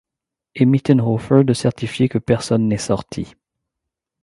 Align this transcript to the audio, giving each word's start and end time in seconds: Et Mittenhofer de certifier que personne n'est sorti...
Et 0.55 0.65
Mittenhofer 0.65 1.43
de 1.43 1.53
certifier 1.53 2.09
que 2.09 2.17
personne 2.17 2.67
n'est 2.67 2.77
sorti... 2.79 3.35